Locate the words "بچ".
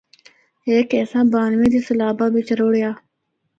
2.33-2.47